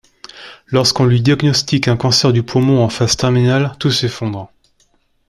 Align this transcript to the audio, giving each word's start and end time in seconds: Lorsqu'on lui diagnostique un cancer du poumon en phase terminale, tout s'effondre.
Lorsqu'on 0.65 1.05
lui 1.05 1.21
diagnostique 1.21 1.87
un 1.87 1.95
cancer 1.95 2.33
du 2.33 2.41
poumon 2.41 2.83
en 2.83 2.89
phase 2.89 3.15
terminale, 3.17 3.73
tout 3.79 3.91
s'effondre. 3.91 4.51